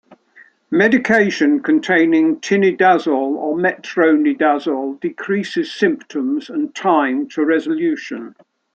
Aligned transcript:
Medication 0.71 1.61
containing 1.61 2.37
tinidazole 2.39 3.35
or 3.37 3.55
metronidazole 3.55 4.99
decreases 4.99 5.71
symptoms 5.71 6.49
and 6.49 6.73
time 6.73 7.27
to 7.29 7.45
resolution. 7.45 8.33